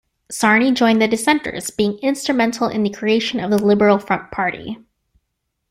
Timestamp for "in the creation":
2.67-3.39